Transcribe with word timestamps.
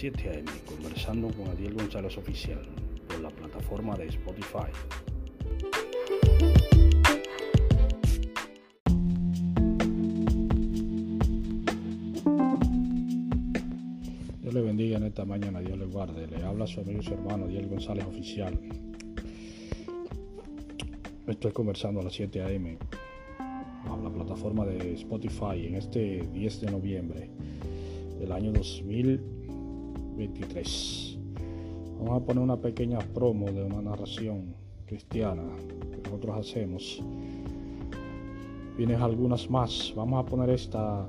7 0.00 0.30
a.m. 0.30 0.50
conversando 0.64 1.28
con 1.28 1.48
Adiel 1.48 1.74
González 1.74 2.16
Oficial 2.16 2.62
por 3.06 3.20
la 3.20 3.28
plataforma 3.28 3.94
de 3.98 4.06
Spotify. 4.06 4.72
Dios 14.40 14.54
le 14.54 14.62
bendiga 14.62 14.96
en 14.96 15.04
esta 15.04 15.26
mañana, 15.26 15.60
Dios 15.60 15.76
le 15.76 15.84
guarde. 15.84 16.26
Le 16.28 16.42
habla 16.46 16.66
su 16.66 16.80
amigo 16.80 17.00
y 17.02 17.04
su 17.04 17.12
hermano 17.12 17.44
Adiel 17.44 17.68
González 17.68 18.06
Oficial. 18.06 18.58
Estoy 21.26 21.52
conversando 21.52 22.00
a 22.00 22.04
las 22.04 22.14
7 22.14 22.42
a.m. 22.42 22.78
a 23.38 23.98
la 24.02 24.08
plataforma 24.08 24.64
de 24.64 24.94
Spotify 24.94 25.66
en 25.66 25.74
este 25.74 26.26
10 26.32 26.60
de 26.62 26.70
noviembre 26.70 27.30
del 28.18 28.32
año 28.32 28.50
2023. 30.16 31.18
Vamos 31.98 32.22
a 32.22 32.24
poner 32.24 32.42
una 32.42 32.56
pequeña 32.56 32.98
promo 32.98 33.50
de 33.50 33.62
una 33.62 33.82
narración 33.82 34.54
cristiana 34.86 35.42
que 35.90 35.98
nosotros 36.02 36.36
hacemos. 36.38 37.02
Vienes 38.76 39.00
algunas 39.00 39.50
más. 39.50 39.92
Vamos 39.96 40.24
a 40.24 40.28
poner 40.28 40.50
esta 40.50 41.06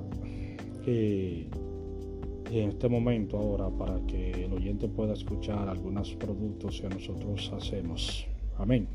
en 0.85 2.69
este 2.69 2.89
momento 2.89 3.37
ahora 3.37 3.69
para 3.69 3.99
que 4.07 4.45
el 4.45 4.53
oyente 4.53 4.87
pueda 4.87 5.13
escuchar 5.13 5.69
algunos 5.69 6.13
productos 6.15 6.81
que 6.81 6.89
nosotros 6.89 7.51
hacemos. 7.55 8.27
Amén. 8.57 8.87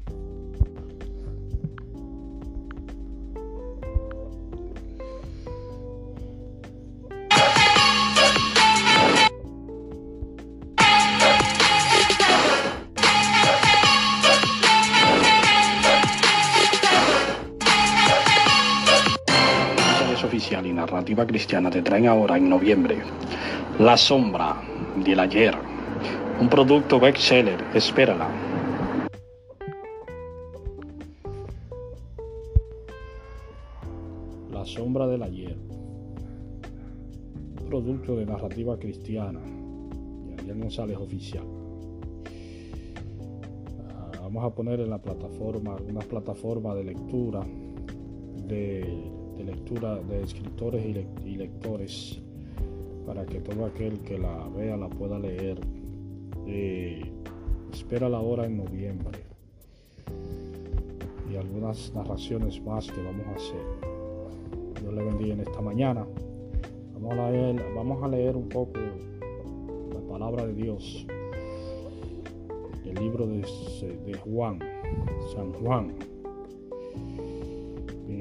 Narrativa 21.07 21.27
cristiana 21.27 21.71
te 21.71 21.83
traen 21.83 22.09
ahora 22.09 22.37
en 22.37 22.49
noviembre 22.49 22.99
La 23.79 23.97
sombra 23.97 24.61
del 24.97 25.21
ayer, 25.21 25.55
un 26.41 26.49
producto 26.49 26.99
bestseller, 26.99 27.63
espérala. 27.75 28.29
La 34.51 34.65
sombra 34.65 35.07
del 35.07 35.23
ayer, 35.23 35.57
producto 37.69 38.17
de 38.17 38.27
narrativa 38.27 38.77
cristiana 38.77 39.41
y 40.29 40.33
Ariel 40.33 40.59
González 40.59 40.97
oficial. 40.97 41.45
Ah, 43.91 44.11
vamos 44.23 44.45
a 44.45 44.53
poner 44.53 44.81
en 44.81 44.91
la 44.91 44.99
plataforma, 44.99 45.77
una 45.89 46.01
plataforma 46.01 46.75
de 46.75 46.83
lectura 46.83 47.47
de 48.49 49.16
de 49.37 49.45
lectura 49.45 49.97
de 49.97 50.23
escritores 50.23 50.85
y, 51.25 51.37
lectores 51.37 52.21
para 53.07 53.25
que 53.27 53.41
todo 53.41 53.67
aquel 53.67 54.01
que 54.01 54.19
la 54.19 54.49
vea 54.49 54.77
la 54.77 54.89
pueda 54.89 55.19
leer. 55.19 55.61
Eh, 56.47 57.01
espera 57.73 58.09
la 58.09 58.21
hora 58.21 58.47
en 58.47 58.57
noviembre 58.57 59.19
y 61.31 61.37
algunas 61.37 61.93
narraciones 61.95 62.63
más 62.65 62.91
que 62.91 63.03
vamos 63.03 63.27
a 63.27 63.35
hacer. 63.35 63.63
Dios 64.81 64.95
le 64.95 65.05
bendiga 65.05 65.35
en 65.35 65.41
esta 65.41 65.61
mañana. 65.61 66.07
Vamos 66.95 67.19
a 67.19 67.31
leer, 67.31 67.65
vamos 67.75 68.03
a 68.03 68.09
leer 68.09 68.37
un 68.37 68.49
poco 68.49 68.81
la 69.93 70.01
palabra 70.09 70.47
de 70.47 70.55
Dios. 70.55 71.07
El 72.85 72.95
libro 72.95 73.27
de, 73.27 73.43
de 74.07 74.15
Juan, 74.19 74.61
San 75.35 75.53
Juan, 75.55 75.95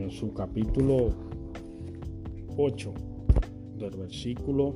en 0.05 0.11
su 0.11 0.31
capítulo 0.35 1.15
8 2.57 2.93
del 3.79 3.89
versículo 3.89 4.75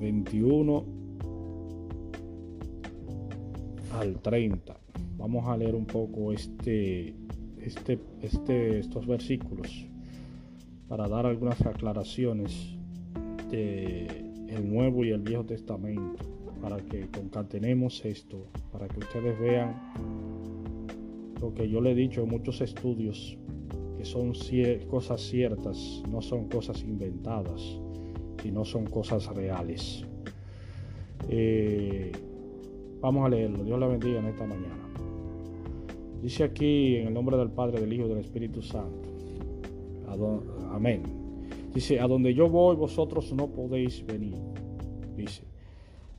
21 0.00 0.84
al 3.92 4.20
30. 4.20 4.76
Vamos 5.16 5.46
a 5.46 5.56
leer 5.56 5.76
un 5.76 5.86
poco 5.86 6.32
este, 6.32 7.14
este, 7.60 8.00
este, 8.20 8.80
estos 8.80 9.06
versículos 9.06 9.86
para 10.88 11.06
dar 11.06 11.24
algunas 11.24 11.64
aclaraciones 11.64 12.76
de 13.48 14.06
el 14.48 14.68
Nuevo 14.68 15.04
y 15.04 15.10
el 15.10 15.20
Viejo 15.20 15.44
Testamento, 15.44 16.24
para 16.60 16.78
que 16.78 17.06
concatenemos 17.06 18.04
esto, 18.04 18.48
para 18.72 18.88
que 18.88 18.98
ustedes 18.98 19.38
vean 19.38 20.53
que 21.52 21.68
yo 21.68 21.80
le 21.80 21.92
he 21.92 21.94
dicho 21.94 22.22
en 22.22 22.28
muchos 22.28 22.60
estudios, 22.60 23.36
que 23.98 24.04
son 24.04 24.32
cosas 24.88 25.20
ciertas, 25.20 26.02
no 26.08 26.22
son 26.22 26.48
cosas 26.48 26.82
inventadas, 26.82 27.78
sino 28.42 28.64
son 28.64 28.86
cosas 28.86 29.26
reales. 29.34 30.04
Eh, 31.28 32.12
vamos 33.00 33.26
a 33.26 33.28
leerlo, 33.28 33.64
Dios 33.64 33.78
la 33.78 33.88
bendiga 33.88 34.20
en 34.20 34.26
esta 34.26 34.46
mañana. 34.46 34.88
Dice 36.22 36.44
aquí 36.44 36.96
en 36.96 37.08
el 37.08 37.14
nombre 37.14 37.36
del 37.36 37.50
Padre, 37.50 37.80
del 37.80 37.92
Hijo 37.92 38.06
y 38.06 38.08
del 38.08 38.18
Espíritu 38.18 38.62
Santo. 38.62 39.08
Amén. 40.72 41.02
Dice, 41.74 42.00
a 42.00 42.06
donde 42.06 42.32
yo 42.34 42.48
voy 42.48 42.76
vosotros 42.76 43.32
no 43.32 43.48
podéis 43.48 44.06
venir. 44.06 44.36
Dice, 45.16 45.42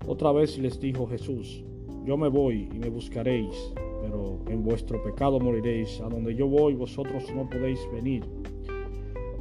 otra 0.06 0.32
vez 0.32 0.58
les 0.58 0.80
dijo 0.80 1.08
Jesús, 1.08 1.64
yo 2.06 2.18
me 2.18 2.28
voy 2.28 2.70
y 2.74 2.78
me 2.78 2.90
buscaréis 2.90 3.74
pero 4.02 4.40
en 4.48 4.64
vuestro 4.64 5.02
pecado 5.04 5.40
moriréis. 5.40 6.02
A 6.02 6.10
donde 6.10 6.36
yo 6.36 6.48
voy, 6.48 6.74
vosotros 6.74 7.24
no 7.36 7.50
podéis 7.50 7.80
venir. 7.92 8.24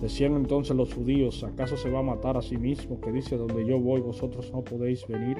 Decían 0.00 0.34
entonces 0.34 0.76
los 0.76 0.92
judíos, 0.92 1.44
¿acaso 1.44 1.76
se 1.76 1.90
va 1.90 2.00
a 2.00 2.02
matar 2.02 2.36
a 2.36 2.42
sí 2.42 2.56
mismo 2.56 3.00
que 3.00 3.12
dice, 3.12 3.36
donde 3.36 3.64
yo 3.64 3.78
voy, 3.78 4.00
vosotros 4.00 4.52
no 4.52 4.62
podéis 4.62 5.06
venir? 5.06 5.38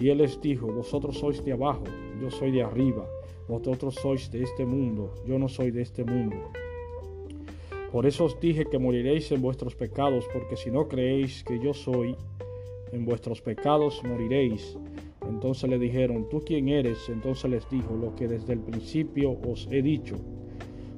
Y 0.00 0.10
él 0.10 0.18
les 0.18 0.40
dijo, 0.40 0.66
vosotros 0.66 1.18
sois 1.18 1.44
de 1.44 1.52
abajo, 1.52 1.84
yo 2.20 2.30
soy 2.30 2.50
de 2.50 2.62
arriba, 2.62 3.06
vosotros 3.48 3.94
sois 3.94 4.30
de 4.30 4.42
este 4.42 4.66
mundo, 4.66 5.14
yo 5.26 5.38
no 5.38 5.48
soy 5.48 5.70
de 5.70 5.82
este 5.82 6.04
mundo. 6.04 6.36
Por 7.90 8.04
eso 8.04 8.26
os 8.26 8.38
dije 8.38 8.66
que 8.66 8.78
moriréis 8.78 9.32
en 9.32 9.40
vuestros 9.40 9.74
pecados, 9.74 10.26
porque 10.32 10.56
si 10.56 10.70
no 10.70 10.86
creéis 10.88 11.42
que 11.42 11.58
yo 11.58 11.72
soy, 11.72 12.14
en 12.92 13.04
vuestros 13.04 13.40
pecados 13.40 14.02
moriréis. 14.04 14.76
Entonces 15.28 15.68
le 15.68 15.78
dijeron, 15.78 16.28
¿tú 16.30 16.42
quién 16.44 16.68
eres? 16.68 17.08
Entonces 17.08 17.50
les 17.50 17.70
dijo, 17.70 17.94
lo 17.94 18.14
que 18.14 18.26
desde 18.26 18.54
el 18.54 18.60
principio 18.60 19.38
os 19.46 19.68
he 19.70 19.82
dicho. 19.82 20.16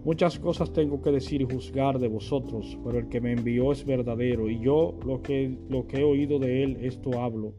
Muchas 0.04 0.38
cosas 0.38 0.72
tengo 0.72 1.02
que 1.02 1.10
decir 1.10 1.42
y 1.42 1.44
juzgar 1.44 1.98
de 1.98 2.08
vosotros, 2.08 2.78
pero 2.82 2.98
el 2.98 3.08
que 3.08 3.20
me 3.20 3.32
envió 3.32 3.70
es 3.70 3.84
verdadero, 3.84 4.48
y 4.48 4.58
yo 4.58 4.94
lo 5.04 5.20
que, 5.20 5.58
lo 5.68 5.86
que 5.86 5.98
he 5.98 6.04
oído 6.04 6.38
de 6.38 6.62
él, 6.62 6.78
esto 6.80 7.20
hablo. 7.20 7.52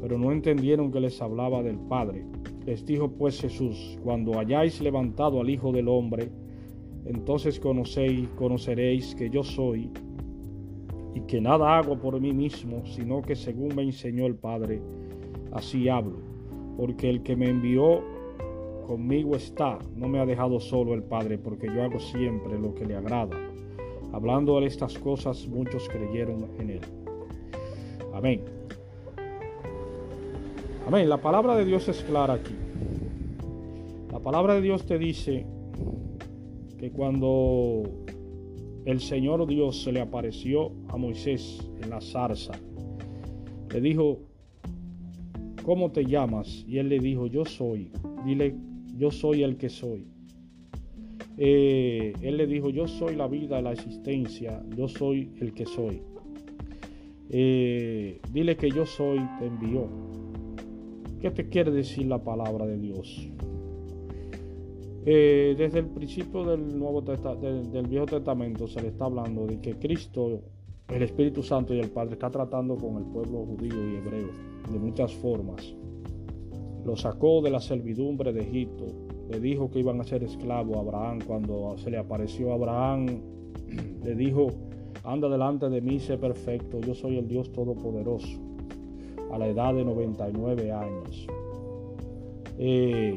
Pero 0.00 0.18
no 0.18 0.30
entendieron 0.30 0.92
que 0.92 1.00
les 1.00 1.20
hablaba 1.20 1.62
del 1.62 1.78
Padre. 1.78 2.24
Les 2.64 2.86
dijo 2.86 3.10
pues 3.10 3.40
Jesús, 3.40 3.98
cuando 4.04 4.38
hayáis 4.38 4.80
levantado 4.80 5.40
al 5.40 5.50
Hijo 5.50 5.72
del 5.72 5.88
Hombre, 5.88 6.28
entonces 7.06 7.58
conoceréis 7.58 9.14
que 9.16 9.30
yo 9.30 9.42
soy, 9.42 9.90
y 11.14 11.20
que 11.22 11.40
nada 11.40 11.76
hago 11.76 11.98
por 11.98 12.20
mí 12.20 12.32
mismo, 12.32 12.84
sino 12.86 13.22
que 13.22 13.34
según 13.34 13.74
me 13.74 13.82
enseñó 13.82 14.26
el 14.26 14.36
Padre, 14.36 14.80
así 15.52 15.88
hablo, 15.88 16.18
porque 16.76 17.10
el 17.10 17.22
que 17.22 17.36
me 17.36 17.48
envió 17.48 18.02
conmigo 18.86 19.36
está, 19.36 19.78
no 19.96 20.08
me 20.08 20.18
ha 20.18 20.26
dejado 20.26 20.60
solo 20.60 20.94
el 20.94 21.02
Padre, 21.02 21.36
porque 21.38 21.66
yo 21.66 21.82
hago 21.82 22.00
siempre 22.00 22.58
lo 22.58 22.74
que 22.74 22.86
le 22.86 22.96
agrada. 22.96 23.36
Hablando 24.12 24.58
de 24.60 24.66
estas 24.66 24.98
cosas, 24.98 25.46
muchos 25.46 25.88
creyeron 25.88 26.48
en 26.58 26.70
él. 26.70 26.80
Amén. 28.14 28.40
Amén. 30.86 31.08
La 31.08 31.18
palabra 31.18 31.54
de 31.54 31.66
Dios 31.66 31.86
es 31.88 32.02
clara 32.02 32.34
aquí. 32.34 32.54
La 34.10 34.20
palabra 34.20 34.54
de 34.54 34.62
Dios 34.62 34.86
te 34.86 34.98
dice 34.98 35.44
que 36.78 36.90
cuando 36.90 37.82
el 38.86 39.00
Señor 39.00 39.46
Dios 39.46 39.82
se 39.82 39.92
le 39.92 40.00
apareció 40.00 40.72
a 40.88 40.96
Moisés 40.96 41.70
en 41.82 41.90
la 41.90 42.00
zarza, 42.00 42.52
le 43.70 43.80
dijo, 43.82 44.20
¿cómo 45.68 45.92
te 45.92 46.06
llamas? 46.06 46.64
Y 46.66 46.78
él 46.78 46.88
le 46.88 46.98
dijo, 46.98 47.26
yo 47.26 47.44
soy. 47.44 47.90
Dile, 48.24 48.54
yo 48.96 49.10
soy 49.10 49.42
el 49.42 49.58
que 49.58 49.68
soy. 49.68 50.06
Eh, 51.36 52.14
él 52.22 52.38
le 52.38 52.46
dijo, 52.46 52.70
yo 52.70 52.88
soy 52.88 53.14
la 53.16 53.28
vida, 53.28 53.60
la 53.60 53.72
existencia, 53.72 54.64
yo 54.74 54.88
soy 54.88 55.30
el 55.42 55.52
que 55.52 55.66
soy. 55.66 56.00
Eh, 57.28 58.18
dile 58.32 58.56
que 58.56 58.70
yo 58.70 58.86
soy, 58.86 59.18
te 59.38 59.44
envió. 59.44 59.90
¿Qué 61.20 61.30
te 61.32 61.50
quiere 61.50 61.70
decir 61.70 62.06
la 62.06 62.24
palabra 62.24 62.64
de 62.64 62.78
Dios? 62.78 63.28
Eh, 65.04 65.54
desde 65.58 65.80
el 65.80 65.88
principio 65.88 66.46
del, 66.46 66.78
Nuevo 66.78 67.02
del 67.02 67.86
Viejo 67.88 68.06
Testamento 68.06 68.68
se 68.68 68.80
le 68.80 68.88
está 68.88 69.04
hablando 69.04 69.46
de 69.46 69.60
que 69.60 69.74
Cristo 69.74 70.44
el 70.88 71.02
Espíritu 71.02 71.42
Santo 71.42 71.74
y 71.74 71.80
el 71.80 71.90
Padre 71.90 72.14
está 72.14 72.30
tratando 72.30 72.76
con 72.76 72.96
el 72.96 73.04
pueblo 73.04 73.44
judío 73.44 73.90
y 73.90 73.96
hebreo 73.96 74.28
de 74.72 74.78
muchas 74.78 75.12
formas. 75.14 75.74
Lo 76.84 76.96
sacó 76.96 77.42
de 77.42 77.50
la 77.50 77.60
servidumbre 77.60 78.32
de 78.32 78.40
Egipto, 78.40 78.86
le 79.30 79.40
dijo 79.40 79.70
que 79.70 79.80
iban 79.80 80.00
a 80.00 80.04
ser 80.04 80.22
esclavos 80.24 80.76
a 80.76 80.80
Abraham. 80.80 81.18
Cuando 81.26 81.76
se 81.76 81.90
le 81.90 81.98
apareció 81.98 82.52
a 82.52 82.54
Abraham, 82.54 83.20
le 84.04 84.14
dijo, 84.14 84.48
anda 85.04 85.28
delante 85.28 85.68
de 85.68 85.80
mí, 85.82 86.00
sé 86.00 86.16
perfecto, 86.16 86.80
yo 86.80 86.94
soy 86.94 87.18
el 87.18 87.28
Dios 87.28 87.52
Todopoderoso, 87.52 88.38
a 89.30 89.38
la 89.38 89.46
edad 89.48 89.74
de 89.74 89.84
99 89.84 90.72
años. 90.72 91.26
Eh, 92.58 93.14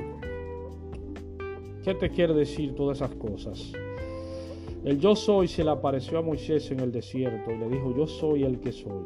¿Qué 1.84 1.96
te 1.96 2.10
quiere 2.10 2.34
decir 2.34 2.76
todas 2.76 2.98
esas 2.98 3.16
cosas? 3.16 3.74
El 4.84 5.00
yo 5.00 5.16
soy 5.16 5.48
se 5.48 5.64
le 5.64 5.70
apareció 5.70 6.18
a 6.18 6.22
Moisés 6.22 6.72
en 6.72 6.80
el 6.80 6.92
desierto 6.92 7.52
y 7.52 7.58
le 7.58 7.70
dijo, 7.70 7.96
yo 7.96 8.08
soy 8.08 8.44
el 8.44 8.60
que 8.60 8.72
soy. 8.72 9.06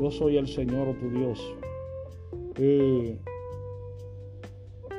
Yo 0.00 0.10
soy 0.10 0.38
el 0.38 0.48
Señor 0.48 0.98
tu 0.98 1.10
Dios. 1.10 1.54
Eh, 2.58 3.18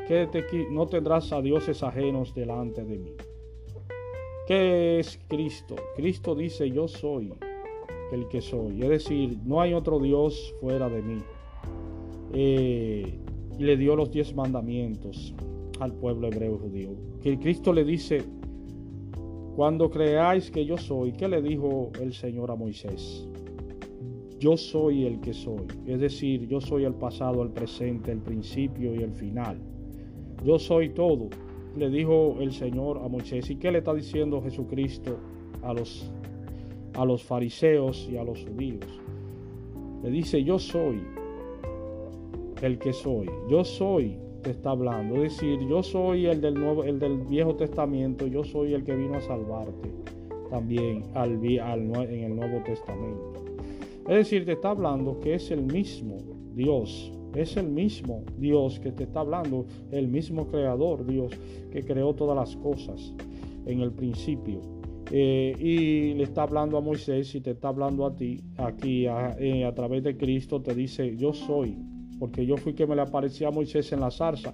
que 0.08 0.68
no 0.72 0.88
tendrás 0.88 1.34
a 1.34 1.42
dioses 1.42 1.82
ajenos 1.84 2.34
delante 2.34 2.84
de 2.84 2.98
mí. 2.98 3.14
¿Qué 4.48 5.00
es 5.00 5.20
Cristo? 5.28 5.76
Cristo 5.96 6.36
dice, 6.36 6.70
yo 6.70 6.88
soy 6.88 7.34
el 8.12 8.28
que 8.30 8.40
soy. 8.40 8.82
Es 8.84 8.90
decir, 8.90 9.38
no 9.44 9.60
hay 9.60 9.74
otro 9.74 10.00
Dios 10.00 10.56
fuera 10.62 10.88
de 10.90 11.02
mí. 11.02 11.22
Eh, 12.34 13.20
y 13.58 13.64
le 13.64 13.78
dio 13.78 13.96
los 13.96 14.12
diez 14.12 14.34
mandamientos 14.36 15.34
al 15.80 15.94
pueblo 15.94 16.28
hebreo 16.28 16.58
judío. 16.60 16.92
Que 17.22 17.38
Cristo 17.38 17.74
le 17.74 17.84
dice, 17.84 18.24
cuando 19.58 19.90
creáis 19.90 20.52
que 20.52 20.64
yo 20.64 20.78
soy, 20.78 21.14
¿qué 21.14 21.28
le 21.28 21.42
dijo 21.42 21.90
el 22.00 22.14
Señor 22.14 22.52
a 22.52 22.56
Moisés? 22.56 23.28
Yo 24.40 24.56
soy 24.56 25.08
el 25.08 25.20
que 25.20 25.34
soy. 25.34 25.66
Es 25.88 26.00
decir, 26.00 26.48
yo 26.48 26.62
soy 26.62 26.84
el 26.84 26.94
pasado, 26.94 27.42
el 27.42 27.50
presente, 27.50 28.12
el 28.12 28.20
principio 28.20 28.94
y 28.94 29.02
el 29.02 29.12
final. 29.14 29.58
Yo 30.46 30.60
soy 30.60 30.90
todo, 30.90 31.30
le 31.76 31.90
dijo 31.90 32.38
el 32.40 32.52
Señor 32.52 33.00
a 33.00 33.08
Moisés. 33.08 33.50
¿Y 33.50 33.56
qué 33.56 33.72
le 33.72 33.80
está 33.80 33.96
diciendo 33.96 34.44
Jesucristo 34.44 35.18
a 35.64 35.74
los, 35.74 36.12
a 36.94 37.04
los 37.04 37.24
fariseos 37.24 38.08
y 38.12 38.18
a 38.18 38.24
los 38.24 38.46
judíos? 38.46 38.86
Le 40.04 40.12
dice, 40.12 40.44
yo 40.44 40.60
soy 40.60 41.02
el 42.62 42.78
que 42.78 42.94
soy. 42.94 43.28
Yo 43.50 43.64
soy 43.64 44.20
está 44.46 44.72
hablando. 44.72 45.24
Es 45.24 45.34
decir, 45.34 45.60
yo 45.68 45.84
soy 45.84 46.28
el 46.28 46.42
del, 46.42 46.56
nuevo, 46.56 46.84
el 46.84 47.00
del 47.00 47.18
Viejo 47.20 47.56
Testamento, 47.56 48.28
yo 48.28 48.44
soy 48.44 48.74
el 48.74 48.84
que 48.84 48.96
vino 48.96 49.16
a 49.16 49.22
salvarte 49.22 49.92
también 50.50 51.04
al, 51.14 51.40
al, 51.60 52.10
en 52.10 52.24
el 52.24 52.36
Nuevo 52.36 52.64
Testamento. 52.64 53.34
Es 54.08 54.16
decir, 54.16 54.46
te 54.46 54.54
está 54.54 54.70
hablando 54.70 55.20
que 55.20 55.34
es 55.34 55.52
el 55.52 55.64
mismo 55.64 56.18
Dios, 56.54 57.12
es 57.36 57.58
el 57.58 57.68
mismo 57.68 58.24
Dios 58.38 58.80
que 58.80 58.92
te 58.92 59.04
está 59.04 59.20
hablando, 59.20 59.66
el 59.92 60.08
mismo 60.08 60.48
creador 60.48 61.06
Dios 61.06 61.34
que 61.72 61.84
creó 61.84 62.14
todas 62.16 62.36
las 62.36 62.56
cosas 62.56 63.14
en 63.66 63.82
el 63.82 63.92
principio. 63.92 64.62
Eh, 65.12 65.56
y 65.60 66.14
le 66.16 66.24
está 66.24 66.44
hablando 66.44 66.78
a 66.78 66.82
Moisés 66.82 67.34
y 67.36 67.42
te 67.42 67.52
está 67.52 67.70
hablando 67.70 68.06
a 68.06 68.16
ti 68.16 68.42
aquí 68.58 69.08
a, 69.08 69.38
eh, 69.40 69.64
a 69.64 69.74
través 69.74 70.04
de 70.04 70.18
Cristo, 70.18 70.62
te 70.62 70.74
dice, 70.74 71.16
yo 71.16 71.34
soy 71.34 71.78
porque 72.20 72.46
yo 72.46 72.58
fui 72.58 72.74
que 72.74 72.88
me 72.88 72.96
le 72.96 73.02
aparecía 73.02 73.50
a 73.50 73.52
Moisés 73.52 73.92
en 73.92 74.00
la 74.00 74.12
zarza. 74.12 74.54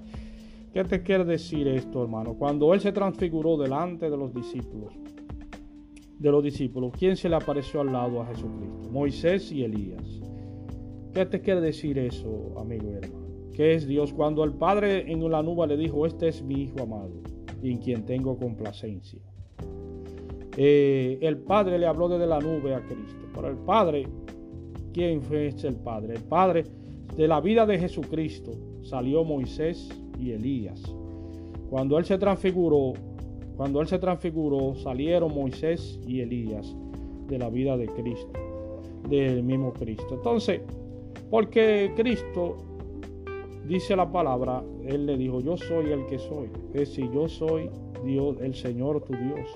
¿Qué 0.73 0.83
te 0.83 1.03
quiere 1.03 1.23
decir 1.23 1.67
esto, 1.67 2.01
hermano? 2.01 2.33
Cuando 2.33 2.73
él 2.73 2.81
se 2.81 2.91
transfiguró 2.91 3.57
delante 3.57 4.09
de 4.09 4.17
los 4.17 4.33
discípulos, 4.33 4.93
de 6.17 6.31
los 6.31 6.43
discípulos, 6.43 6.93
¿quién 6.97 7.15
se 7.15 7.29
le 7.29 7.35
apareció 7.35 7.81
al 7.81 7.91
lado 7.91 8.21
a 8.21 8.25
Jesucristo? 8.27 8.89
Moisés 8.91 9.51
y 9.51 9.63
Elías. 9.63 10.21
¿Qué 11.13 11.25
te 11.27 11.41
quiere 11.41 11.61
decir 11.61 11.99
eso, 11.99 12.55
amigo 12.57 12.89
y 12.89 12.95
hermano? 12.95 13.23
¿Qué 13.53 13.75
es 13.75 13.87
Dios? 13.87 14.13
Cuando 14.13 14.43
el 14.43 14.53
Padre 14.53 15.11
en 15.11 15.29
la 15.29 15.43
nube 15.43 15.67
le 15.67 15.77
dijo, 15.77 16.07
este 16.07 16.29
es 16.29 16.41
mi 16.41 16.63
Hijo 16.63 16.81
amado, 16.81 17.11
en 17.61 17.77
quien 17.77 18.03
tengo 18.03 18.35
complacencia. 18.35 19.21
Eh, 20.57 21.19
el 21.21 21.37
Padre 21.37 21.77
le 21.77 21.85
habló 21.85 22.09
desde 22.09 22.25
la 22.25 22.39
nube 22.39 22.73
a 22.73 22.81
Cristo, 22.81 23.27
pero 23.33 23.49
el 23.49 23.57
Padre, 23.57 24.07
¿quién 24.91 25.21
fue 25.21 25.49
el 25.49 25.75
Padre? 25.75 26.15
El 26.15 26.23
Padre 26.23 26.65
de 27.15 27.27
la 27.27 27.41
vida 27.41 27.65
de 27.65 27.77
Jesucristo 27.77 28.51
salió 28.81 29.23
Moisés 29.23 29.89
y 30.19 30.31
Elías. 30.31 30.81
Cuando 31.69 31.97
él 31.97 32.05
se 32.05 32.17
transfiguró, 32.17 32.93
cuando 33.55 33.81
él 33.81 33.87
se 33.87 33.99
transfiguró, 33.99 34.75
salieron 34.75 35.33
Moisés 35.33 35.99
y 36.07 36.21
Elías 36.21 36.75
de 37.27 37.37
la 37.37 37.49
vida 37.49 37.77
de 37.77 37.87
Cristo, 37.87 38.31
del 39.09 39.43
mismo 39.43 39.73
Cristo. 39.73 40.15
Entonces, 40.15 40.61
porque 41.29 41.91
Cristo 41.95 42.57
dice 43.67 43.95
la 43.95 44.11
palabra, 44.11 44.63
él 44.85 45.05
le 45.05 45.17
dijo, 45.17 45.39
yo 45.39 45.55
soy 45.57 45.91
el 45.91 46.05
que 46.07 46.19
soy. 46.19 46.49
Es 46.73 46.89
decir, 46.89 47.09
yo 47.11 47.27
soy 47.27 47.69
Dios, 48.03 48.37
el 48.41 48.53
Señor 48.55 49.01
tu 49.01 49.13
Dios. 49.13 49.49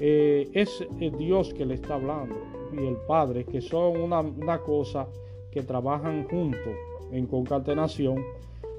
Eh, 0.00 0.48
es 0.52 0.86
el 1.00 1.16
Dios 1.16 1.54
que 1.54 1.64
le 1.64 1.74
está 1.74 1.94
hablando 1.94 2.36
y 2.72 2.86
el 2.86 2.96
Padre, 3.06 3.44
que 3.44 3.60
son 3.60 4.00
una, 4.00 4.20
una 4.20 4.58
cosa 4.58 5.06
que 5.56 5.62
trabajan 5.62 6.24
juntos 6.24 6.74
en 7.10 7.26
concatenación 7.26 8.22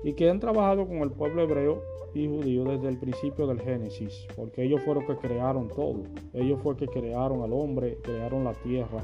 y 0.03 0.13
que 0.13 0.29
han 0.29 0.39
trabajado 0.39 0.87
con 0.87 0.97
el 0.97 1.09
pueblo 1.09 1.41
hebreo 1.41 1.81
y 2.13 2.27
judío 2.27 2.65
desde 2.65 2.89
el 2.89 2.99
principio 2.99 3.47
del 3.47 3.59
Génesis, 3.59 4.27
porque 4.35 4.63
ellos 4.63 4.81
fueron 4.85 5.07
los 5.07 5.17
que 5.17 5.27
crearon 5.27 5.69
todo. 5.69 6.03
Ellos 6.35 6.59
fueron 6.61 6.77
que 6.77 6.85
crearon 6.85 7.41
al 7.41 7.51
hombre, 7.51 7.97
crearon 8.03 8.43
la 8.43 8.53
tierra 8.53 9.01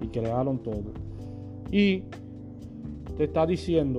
y 0.00 0.06
crearon 0.06 0.60
todo. 0.60 0.84
Y 1.72 2.04
te 3.16 3.24
está 3.24 3.44
diciendo 3.44 3.98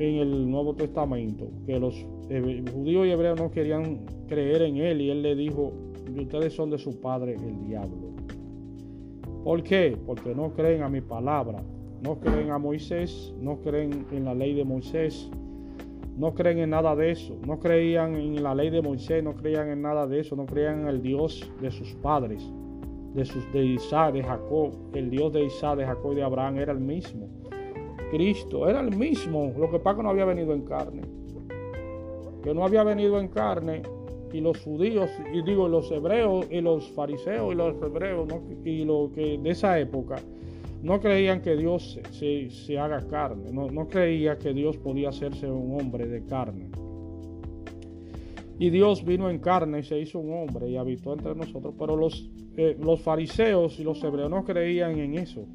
en 0.00 0.16
el 0.16 0.50
Nuevo 0.50 0.74
Testamento 0.74 1.50
que 1.64 1.78
los 1.78 1.94
judíos 2.74 3.06
y 3.06 3.10
hebreos 3.10 3.38
no 3.38 3.52
querían 3.52 4.00
creer 4.26 4.62
en 4.62 4.78
él 4.78 5.02
y 5.02 5.10
él 5.10 5.22
le 5.22 5.36
dijo, 5.36 5.72
ustedes 6.20 6.52
son 6.52 6.68
de 6.70 6.78
su 6.78 7.00
padre 7.00 7.36
el 7.36 7.64
diablo. 7.64 8.10
¿Por 9.44 9.62
qué? 9.62 9.96
Porque 10.04 10.34
no 10.34 10.52
creen 10.52 10.82
a 10.82 10.88
mi 10.88 11.00
palabra 11.00 11.62
no 12.02 12.18
creen 12.18 12.50
a 12.50 12.58
Moisés, 12.58 13.32
no 13.40 13.60
creen 13.60 14.06
en 14.10 14.24
la 14.24 14.34
ley 14.34 14.54
de 14.54 14.64
Moisés, 14.64 15.30
no 16.16 16.34
creen 16.34 16.58
en 16.58 16.70
nada 16.70 16.96
de 16.96 17.12
eso, 17.12 17.36
no 17.46 17.60
creían 17.60 18.16
en 18.16 18.42
la 18.42 18.54
ley 18.54 18.70
de 18.70 18.82
Moisés, 18.82 19.22
no 19.22 19.34
creían 19.34 19.68
en 19.68 19.82
nada 19.82 20.06
de 20.06 20.20
eso, 20.20 20.34
no 20.34 20.44
creían 20.44 20.80
en 20.80 20.88
el 20.88 21.00
Dios 21.00 21.48
de 21.60 21.70
sus 21.70 21.94
padres, 21.94 22.42
de, 23.14 23.24
sus, 23.24 23.50
de 23.52 23.64
Isaac, 23.64 24.14
de 24.14 24.22
Jacob, 24.22 24.72
el 24.94 25.10
Dios 25.10 25.32
de 25.32 25.44
Isaac, 25.44 25.78
de 25.78 25.86
Jacob 25.86 26.12
y 26.12 26.16
de 26.16 26.22
Abraham 26.24 26.58
era 26.58 26.72
el 26.72 26.80
mismo. 26.80 27.28
Cristo 28.10 28.68
era 28.68 28.80
el 28.80 28.96
mismo, 28.96 29.52
lo 29.56 29.70
que 29.70 29.78
que 29.78 30.02
no 30.02 30.10
había 30.10 30.24
venido 30.24 30.52
en 30.52 30.62
carne, 30.62 31.02
que 32.42 32.52
no 32.52 32.64
había 32.64 32.82
venido 32.82 33.20
en 33.20 33.28
carne 33.28 33.82
y 34.32 34.40
los 34.40 34.60
judíos, 34.60 35.08
y 35.32 35.40
digo 35.42 35.68
los 35.68 35.90
hebreos 35.92 36.46
y 36.50 36.60
los 36.60 36.90
fariseos 36.92 37.52
y 37.52 37.56
los 37.56 37.80
hebreos 37.80 38.28
y 38.64 38.84
lo 38.84 39.10
que 39.14 39.38
de 39.38 39.50
esa 39.50 39.78
época 39.78 40.16
no 40.82 41.00
creían 41.00 41.40
que 41.40 41.56
Dios 41.56 41.98
se, 42.10 42.78
haga 42.78 43.06
carne, 43.06 43.52
no, 43.52 43.70
no 43.70 43.88
creía 43.88 44.36
que 44.38 44.52
Dios 44.52 44.76
podía 44.76 45.10
hacerse 45.10 45.48
un 45.50 45.80
hombre 45.80 46.06
de 46.06 46.24
carne. 46.24 46.70
Y 48.58 48.70
Dios 48.70 49.04
vino 49.04 49.30
en 49.30 49.38
carne 49.38 49.80
y 49.80 49.82
se 49.82 49.98
hizo 49.98 50.18
un 50.18 50.32
hombre 50.34 50.68
y 50.68 50.76
habitó 50.76 51.12
entre 51.12 51.34
nosotros. 51.34 51.74
Pero 51.78 51.96
los, 51.96 52.30
eh, 52.56 52.76
los 52.80 53.00
fariseos 53.00 53.78
y 53.80 53.84
los 53.84 54.02
hebreos 54.04 54.30
no 54.30 54.44
creían 54.44 54.98
en 54.98 55.18
eso, 55.18 55.46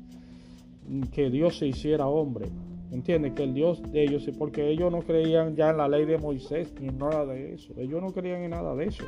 que 1.11 1.29
Dios 1.29 1.57
se 1.57 1.67
hiciera 1.67 2.07
hombre. 2.07 2.47
¿Entiendes? 2.91 3.33
Que 3.33 3.43
el 3.43 3.53
Dios 3.53 3.81
de 3.91 4.03
ellos, 4.03 4.29
porque 4.37 4.69
ellos 4.69 4.91
no 4.91 4.99
creían 4.99 5.55
ya 5.55 5.71
en 5.71 5.77
la 5.77 5.89
ley 5.89 6.05
de 6.05 6.17
Moisés 6.17 6.73
ni 6.79 6.87
en 6.87 6.97
nada 6.97 7.25
de 7.25 7.53
eso. 7.53 7.73
Ellos 7.77 8.01
no 8.01 8.13
creían 8.13 8.43
en 8.43 8.51
nada 8.51 8.75
de 8.75 8.85
eso. 8.85 9.03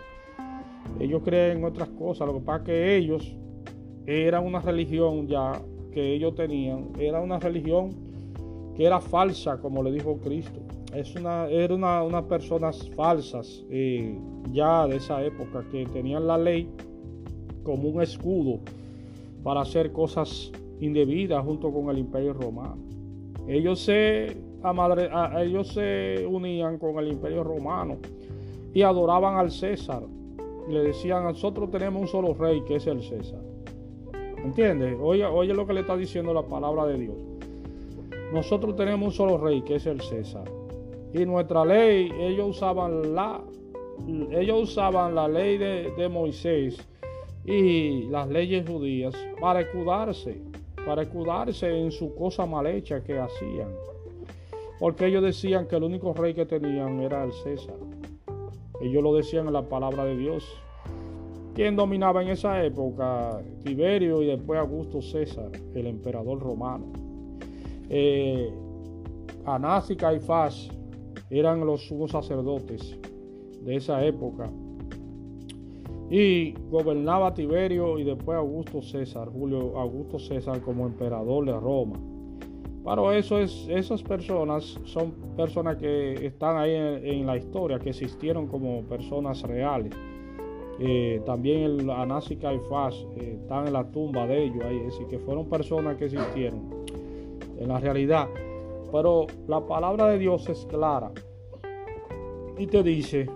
Ellos 1.00 1.22
creían 1.24 1.58
en 1.58 1.64
otras 1.64 1.88
cosas. 1.90 2.28
Lo 2.28 2.34
que 2.34 2.42
pasa 2.42 2.60
es 2.60 2.66
que 2.66 2.98
ellos 2.98 3.36
eran 4.06 4.46
una 4.46 4.60
religión 4.60 5.28
ya 5.28 5.62
que 5.91 6.13
ellos 6.13 6.36
tenían 6.36 6.89
era 7.00 7.19
una 7.22 7.39
religión 7.39 7.91
que 8.75 8.86
era 8.86 9.01
falsa, 9.01 9.60
como 9.60 9.84
le 9.84 9.91
dijo 9.91 10.17
Cristo. 10.17 10.60
Es 10.93 11.15
una, 11.15 11.48
era 11.50 11.75
unas 11.75 12.08
una 12.08 12.27
personas 12.27 12.89
falsas 12.96 13.63
eh, 13.69 14.17
ya 14.51 14.88
de 14.88 14.96
esa 14.96 15.24
época 15.24 15.65
que 15.72 15.86
tenían 15.86 16.25
la 16.25 16.38
ley 16.38 16.67
como 17.63 17.89
un 17.89 18.01
escudo 18.01 18.60
para 19.43 19.62
hacer 19.62 19.91
cosas 19.91 20.51
indebidas 20.79 21.43
junto 21.43 21.72
con 21.72 21.89
el 21.89 21.98
imperio 21.98 22.34
romano. 22.34 22.77
Ellos 23.48 23.79
se, 23.81 24.38
ellos 25.39 25.67
se 25.67 26.25
unían 26.29 26.77
con 26.77 26.98
el 27.00 27.10
imperio 27.10 27.43
romano 27.43 27.98
y 28.74 28.81
adoraban 28.81 29.38
al 29.38 29.51
César. 29.51 30.03
Le 30.69 30.81
decían, 30.81 31.24
nosotros 31.24 31.69
tenemos 31.72 32.01
un 32.01 32.08
solo 32.08 32.34
rey 32.34 32.62
que 32.62 32.75
es 32.75 32.88
el 32.88 33.01
César. 33.01 33.49
¿Entiendes? 34.43 34.98
Oye, 35.01 35.25
oye 35.25 35.53
lo 35.53 35.67
que 35.67 35.74
le 35.74 35.81
está 35.81 35.98
diciendo 35.98 36.34
la 36.34 36.43
palabra 36.43 36.86
de 36.86 36.98
Dios. 36.98 37.15
Nosotros 38.34 38.75
tenemos 38.75 39.08
un 39.08 39.13
solo 39.13 39.38
rey, 39.38 39.62
que 39.62 39.75
es 39.75 39.86
el 39.86 40.01
César. 40.01 40.50
Y 41.13 41.25
nuestra 41.25 41.65
ley, 41.65 42.12
ellos 42.19 42.58
usaban 42.58 43.15
la, 43.15 43.41
ellos 44.31 44.69
usaban 44.69 45.15
la 45.15 45.27
ley 45.27 45.58
de, 45.58 46.10
Moisés 46.10 46.77
y 47.43 48.03
las 48.03 48.29
leyes 48.29 48.67
judías 48.67 49.15
para 49.41 49.62
escudarse, 49.62 50.39
para 50.86 51.01
escudarse 51.01 51.75
en 51.75 51.91
su 51.91 52.13
cosa 52.13 52.46
mal 52.46 52.67
hecha 52.67 53.03
que 53.03 53.17
hacían. 53.17 53.69
Porque 54.79 55.08
ellos 55.08 55.24
decían 55.24 55.67
que 55.67 55.75
el 55.75 55.84
único 55.84 56.13
rey 56.13 56.34
que 56.34 56.46
tenían 56.46 57.01
era 57.01 57.24
el 57.24 57.34
César. 57.34 57.75
Ellos 58.79 59.03
lo 59.03 59.13
decían 59.15 59.48
en 59.48 59.53
la 59.53 59.63
palabra 59.63 60.05
de 60.05 60.15
Dios. 60.15 60.46
¿Quién 61.53 61.75
dominaba 61.75 62.22
en 62.22 62.29
esa 62.29 62.63
época? 62.63 63.41
Tiberio 63.63 64.22
y 64.22 64.27
después 64.27 64.60
Augusto 64.60 65.01
César, 65.01 65.51
el 65.74 65.88
emperador 65.88 66.39
romano. 66.39 66.86
Eh, 67.89 68.50
Anás 69.46 69.89
y 69.89 69.96
Caifás 69.96 70.70
eran 71.29 71.65
los 71.65 71.88
sumos 71.88 72.12
sacerdotes 72.12 72.98
de 73.62 73.75
esa 73.75 74.06
época. 74.06 74.50
Y 76.10 76.53
gobernaba 76.70 77.34
Tiberio 77.34 78.00
y 78.00 78.03
después 78.03 78.38
Augusto 78.38 78.82
César, 78.82 79.29
Julio 79.29 79.77
Augusto 79.77 80.18
César 80.18 80.60
como 80.62 80.88
emperador 80.88 81.46
de 81.46 81.53
Roma. 81.53 82.00
Pero 82.84 83.12
esas 83.12 84.03
personas 84.03 84.79
son 84.86 85.12
personas 85.36 85.77
que 85.77 86.25
están 86.25 86.58
ahí 86.58 86.74
en, 86.74 87.25
la 87.27 87.38
historia, 87.38 87.77
que 87.77 87.89
existieron 87.89 88.48
como 88.48 88.82
personas 88.84 89.44
reales. 89.44 89.94
Eh, 90.79 91.21
también 91.25 91.63
el 91.63 91.89
Anás 91.89 92.31
y 92.31 92.38
Caifás 92.38 92.95
eh, 93.17 93.38
están 93.41 93.67
en 93.67 93.74
la 93.74 93.91
tumba 93.91 94.25
de 94.25 94.45
ellos 94.45 94.63
ahí, 94.63 94.81
que 95.09 95.19
fueron 95.19 95.50
personas 95.50 95.98
que 95.98 96.05
existieron 96.05 96.62
en 97.57 97.67
la 97.67 97.79
realidad. 97.79 98.27
Pero 98.91 99.27
la 99.48 99.65
palabra 99.65 100.07
de 100.07 100.17
Dios 100.17 100.48
es 100.50 100.65
clara 100.65 101.12
y 102.57 102.67
te 102.67 102.81
dice 102.83 103.27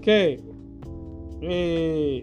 que 0.00 0.40
eh, 1.40 2.22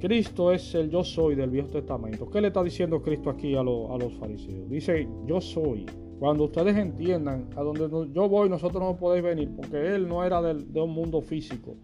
Cristo 0.00 0.52
es 0.52 0.74
el 0.74 0.90
yo 0.90 1.02
soy 1.02 1.34
del 1.34 1.50
Viejo 1.50 1.68
Testamento. 1.68 2.30
¿Qué 2.30 2.40
le 2.40 2.48
está 2.48 2.62
diciendo 2.62 3.02
Cristo 3.02 3.30
aquí 3.30 3.56
a, 3.56 3.62
los 3.62 4.12
fariseos? 4.18 4.68
Dice, 4.68 5.08
yo 5.26 5.40
soy. 5.40 5.86
Cuando 6.18 6.44
ustedes 6.44 6.76
entiendan 6.76 7.48
a 7.56 7.62
donde 7.62 7.88
yo 8.12 8.28
voy, 8.28 8.48
nosotros 8.48 8.82
no 8.82 8.96
podéis 8.96 9.22
venir, 9.22 9.50
porque 9.54 9.94
Él 9.94 10.08
no 10.08 10.24
era 10.24 10.42
de 10.42 10.80
un 10.80 10.90
mundo 10.90 11.20
físico, 11.20 11.76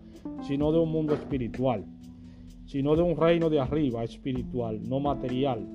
sino 0.43 0.73
de 0.73 0.79
un 0.79 0.91
mundo 0.91 1.14
espiritual, 1.14 1.85
sino 2.67 2.97
de 2.97 3.03
un 3.03 3.17
reino 3.17 3.49
de 3.49 3.61
arriba, 3.61 4.03
espiritual, 4.03 4.81
no 4.88 4.99
material. 4.99 5.69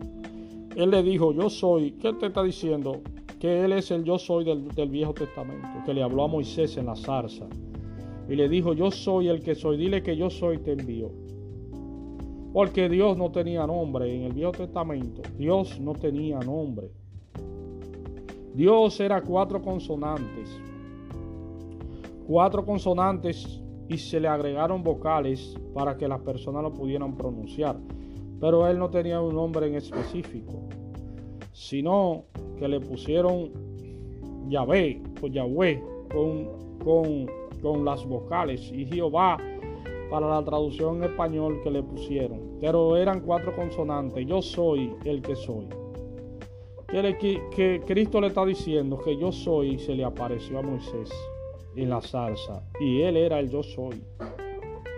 Él 0.76 0.92
le 0.92 1.04
dijo, 1.04 1.32
yo 1.34 1.50
soy. 1.50 1.92
¿Qué 1.92 2.14
te 2.14 2.28
está 2.28 2.44
diciendo? 2.44 3.02
Que 3.40 3.64
Él 3.64 3.74
es 3.74 3.92
el 3.92 4.04
yo 4.04 4.20
soy 4.20 4.44
del, 4.44 4.90
Viejo 4.90 5.14
Testamento, 5.14 5.68
que 5.86 5.94
le 5.94 6.04
habló 6.04 6.24
a 6.24 6.28
Moisés 6.28 6.76
en 6.78 6.88
la 6.88 6.96
zarza. 6.96 7.48
Y 8.28 8.36
le 8.36 8.48
dijo, 8.50 8.74
yo 8.74 8.92
soy 8.92 9.30
el 9.30 9.42
que 9.42 9.56
soy, 9.56 9.78
dile 9.78 10.04
que 10.04 10.16
yo 10.16 10.30
soy, 10.30 10.58
te 10.60 10.74
envío. 10.74 11.12
Porque 12.54 12.90
Dios 12.90 13.18
no 13.18 13.32
tenía 13.32 13.66
nombre 13.66 14.14
en 14.14 14.24
el 14.24 14.34
Viejo 14.34 14.52
Testamento. 14.52 15.22
Dios 15.38 15.80
no 15.80 15.94
tenía 15.94 16.40
nombre. 16.40 16.92
Dios 18.54 19.00
era 19.00 19.22
cuatro 19.22 19.62
consonantes. 19.62 20.60
Cuatro 22.28 22.66
consonantes 22.66 23.62
y 23.88 23.98
se 23.98 24.20
le 24.20 24.28
agregaron 24.28 24.84
vocales 24.84 25.56
para 25.74 25.98
que 25.98 26.08
las 26.08 26.22
personas 26.22 26.64
lo 26.64 26.74
pudieran 26.74 27.16
pronunciar. 27.16 27.78
Pero 28.40 28.68
él 28.68 28.78
no 28.80 28.90
tenía 28.90 29.20
un 29.20 29.36
nombre 29.36 29.68
en 29.68 29.76
específico, 29.76 30.62
sino 31.52 32.26
que 32.58 32.68
le 32.68 32.80
pusieron 32.80 33.52
Yahvé 34.48 35.02
o 35.22 35.28
Yahweh 35.28 35.84
con, 36.12 36.78
con, 36.84 37.30
con 37.62 37.86
las 37.86 38.06
vocales 38.06 38.72
y 38.72 38.86
Jehová 38.86 39.38
para 40.10 40.28
la 40.28 40.44
traducción 40.44 40.98
en 40.98 41.12
español 41.12 41.60
que 41.64 41.72
le 41.72 41.84
pusieron. 41.84 42.58
Pero 42.60 42.98
eran 42.98 43.22
cuatro 43.22 43.56
consonantes. 43.56 44.26
Yo 44.26 44.42
soy 44.42 44.94
el 45.06 45.22
que 45.22 45.36
soy. 45.36 45.68
Que, 46.92 47.42
que 47.56 47.82
Cristo 47.86 48.20
le 48.20 48.28
está 48.28 48.46
diciendo 48.46 49.00
que 49.00 49.16
yo 49.16 49.32
soy 49.32 49.78
se 49.78 49.94
le 49.94 50.04
apareció 50.04 50.60
a 50.60 50.62
Moisés 50.64 51.12
en 51.76 51.90
la 51.90 52.02
salsa. 52.02 52.64
Y 52.80 53.02
él 53.02 53.18
era 53.18 53.40
el 53.40 53.50
yo 53.50 53.64
soy. 53.64 54.02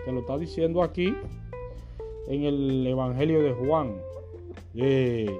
Te 0.04 0.12
lo 0.12 0.20
está 0.20 0.38
diciendo 0.38 0.82
aquí 0.82 1.14
en 2.28 2.44
el 2.44 2.86
Evangelio 2.86 3.42
de 3.42 3.52
Juan. 3.52 3.96
Eh, 4.74 5.30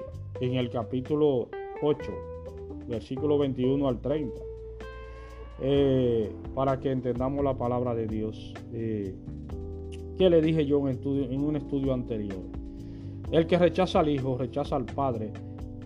en 0.41 0.55
el 0.55 0.69
capítulo 0.69 1.47
8, 1.81 2.11
versículo 2.87 3.37
21 3.37 3.87
al 3.87 3.99
30. 3.99 4.41
Eh, 5.61 6.31
para 6.53 6.79
que 6.79 6.91
entendamos 6.91 7.43
la 7.43 7.57
palabra 7.57 7.95
de 7.95 8.07
Dios. 8.07 8.53
Eh, 8.73 9.15
que 10.17 10.29
le 10.29 10.41
dije 10.41 10.65
yo 10.65 10.87
en, 10.87 11.43
un 11.43 11.55
estudio 11.55 11.93
anterior. 11.93 12.39
El 13.31 13.47
que 13.47 13.57
rechaza 13.57 13.99
al 13.99 14.09
Hijo 14.09 14.37
rechaza 14.37 14.75
al 14.75 14.85
Padre 14.85 15.31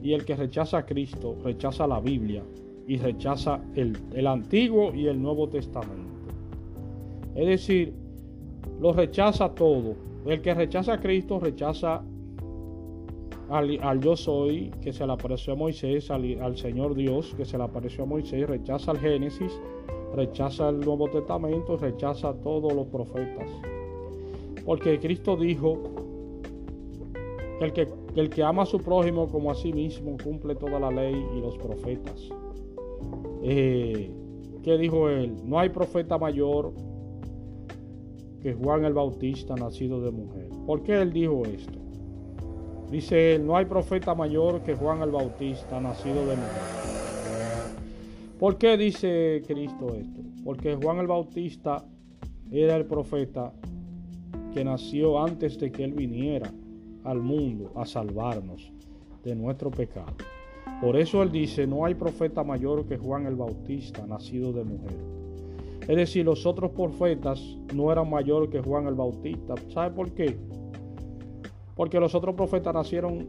y 0.01 0.13
el 0.13 0.25
que 0.25 0.35
rechaza 0.35 0.79
a 0.79 0.85
Cristo 0.85 1.35
rechaza 1.43 1.87
la 1.87 1.99
Biblia 1.99 2.43
y 2.87 2.97
rechaza 2.97 3.59
el, 3.75 3.97
el 4.13 4.27
Antiguo 4.27 4.93
y 4.93 5.07
el 5.07 5.21
Nuevo 5.21 5.49
Testamento. 5.49 6.07
Es 7.35 7.47
decir, 7.47 7.93
lo 8.79 8.93
rechaza 8.93 9.53
todo. 9.53 9.95
El 10.25 10.41
que 10.41 10.53
rechaza 10.53 10.93
a 10.93 10.99
Cristo 10.99 11.39
rechaza 11.39 12.03
al, 13.49 13.99
yo 14.01 14.15
soy 14.15 14.71
que 14.81 14.91
se 14.91 15.05
le 15.05 15.13
apareció 15.13 15.53
a 15.53 15.55
Moisés, 15.55 16.11
al, 16.11 16.41
al, 16.41 16.57
Señor 16.57 16.95
Dios 16.95 17.33
que 17.35 17.45
se 17.45 17.57
le 17.57 17.63
apareció 17.63 18.03
a 18.03 18.07
Moisés, 18.07 18.47
rechaza 18.47 18.91
el 18.91 18.99
Génesis, 18.99 19.51
rechaza 20.15 20.69
el 20.69 20.79
Nuevo 20.81 21.09
Testamento, 21.09 21.77
rechaza 21.77 22.33
todos 22.33 22.73
los 22.73 22.87
profetas. 22.87 23.49
Porque 24.65 24.99
Cristo 24.99 25.37
dijo 25.37 25.81
el 27.61 27.71
que, 27.71 27.87
el 28.19 28.29
que 28.29 28.43
ama 28.43 28.63
a 28.63 28.65
su 28.65 28.79
prójimo 28.79 29.27
como 29.27 29.51
a 29.51 29.55
sí 29.55 29.71
mismo 29.71 30.17
cumple 30.23 30.55
toda 30.55 30.79
la 30.79 30.91
ley 30.91 31.15
y 31.35 31.39
los 31.39 31.57
profetas. 31.57 32.29
Eh, 33.43 34.11
¿Qué 34.63 34.77
dijo 34.77 35.07
él? 35.09 35.35
No 35.45 35.59
hay 35.59 35.69
profeta 35.69 36.17
mayor 36.17 36.73
que 38.41 38.53
Juan 38.53 38.85
el 38.85 38.93
Bautista 38.93 39.55
nacido 39.55 40.01
de 40.01 40.11
mujer. 40.11 40.49
¿Por 40.65 40.83
qué 40.83 41.01
él 41.01 41.13
dijo 41.13 41.43
esto? 41.45 41.79
Dice 42.89 43.35
él, 43.35 43.45
no 43.45 43.55
hay 43.55 43.65
profeta 43.65 44.15
mayor 44.15 44.61
que 44.61 44.75
Juan 44.75 45.01
el 45.01 45.11
Bautista 45.11 45.79
nacido 45.79 46.21
de 46.25 46.35
mujer. 46.35 46.77
¿Por 48.39 48.57
qué 48.57 48.77
dice 48.77 49.43
Cristo 49.47 49.93
esto? 49.95 50.21
Porque 50.43 50.75
Juan 50.75 50.99
el 50.99 51.07
Bautista 51.07 51.85
era 52.51 52.75
el 52.77 52.85
profeta 52.85 53.53
que 54.53 54.63
nació 54.63 55.21
antes 55.21 55.59
de 55.59 55.71
que 55.71 55.83
Él 55.83 55.93
viniera 55.93 56.51
al 57.07 57.21
mundo 57.21 57.71
a 57.75 57.85
salvarnos 57.85 58.71
de 59.23 59.35
nuestro 59.35 59.71
pecado. 59.71 60.13
Por 60.81 60.97
eso 60.97 61.23
Él 61.23 61.31
dice, 61.31 61.65
no 61.65 61.85
hay 61.85 61.95
profeta 61.95 62.43
mayor 62.43 62.85
que 62.85 62.97
Juan 62.97 63.25
el 63.25 63.35
Bautista, 63.35 64.05
nacido 64.05 64.53
de 64.53 64.63
mujer. 64.63 64.95
Es 65.87 65.95
decir, 65.95 66.25
los 66.25 66.45
otros 66.45 66.71
profetas 66.71 67.41
no 67.73 67.91
eran 67.91 68.09
mayor 68.09 68.49
que 68.49 68.61
Juan 68.61 68.87
el 68.87 68.95
Bautista. 68.95 69.55
¿Sabe 69.69 69.95
por 69.95 70.11
qué? 70.11 70.37
Porque 71.75 71.99
los 71.99 72.13
otros 72.13 72.35
profetas 72.35 72.73
nacieron 72.73 73.27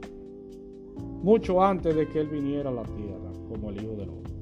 mucho 1.22 1.62
antes 1.62 1.94
de 1.94 2.08
que 2.08 2.20
Él 2.20 2.28
viniera 2.28 2.70
a 2.70 2.72
la 2.72 2.82
tierra 2.82 3.32
como 3.48 3.70
el 3.70 3.82
Hijo 3.82 3.94
del 3.94 4.08
Hombre. 4.10 4.32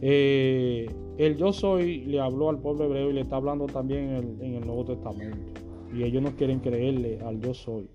Eh, 0.00 0.86
el 1.18 1.36
yo 1.36 1.52
soy 1.52 2.04
le 2.04 2.20
habló 2.20 2.50
al 2.50 2.58
pueblo 2.58 2.84
hebreo 2.84 3.10
y 3.10 3.14
le 3.14 3.22
está 3.22 3.36
hablando 3.36 3.66
también 3.66 4.36
en 4.40 4.54
el, 4.54 4.66
Nuevo 4.66 4.84
Testamento. 4.84 5.60
Y 5.94 6.02
ellos 6.02 6.22
no 6.22 6.30
quieren 6.32 6.60
creerle 6.60 7.20
al 7.20 7.40
yo 7.40 7.54
soy. 7.54 7.88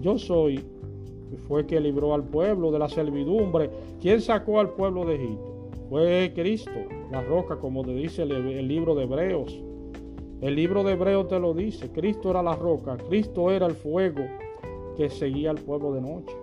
Yo 0.00 0.18
soy 0.18 0.64
fue 1.48 1.66
que 1.66 1.80
libró 1.80 2.14
al 2.14 2.24
pueblo 2.24 2.70
de 2.70 2.78
la 2.78 2.88
servidumbre. 2.88 3.70
¿Quién 4.00 4.20
sacó 4.20 4.60
al 4.60 4.70
pueblo 4.70 5.04
de 5.04 5.16
Egipto? 5.16 5.70
Fue 5.88 6.32
Cristo, 6.34 6.70
la 7.10 7.22
roca, 7.22 7.58
como 7.58 7.84
te 7.84 7.94
dice 7.94 8.22
el, 8.22 8.32
el 8.32 8.68
libro 8.68 8.94
de 8.94 9.04
Hebreos. 9.04 9.62
El 10.40 10.56
libro 10.56 10.82
de 10.82 10.92
Hebreos 10.92 11.28
te 11.28 11.38
lo 11.38 11.54
dice. 11.54 11.90
Cristo 11.90 12.30
era 12.30 12.42
la 12.42 12.56
roca, 12.56 12.96
Cristo 13.08 13.50
era 13.50 13.66
el 13.66 13.74
fuego 13.74 14.24
que 14.96 15.08
seguía 15.08 15.50
al 15.50 15.58
pueblo 15.58 15.92
de 15.94 16.00
noche. 16.00 16.34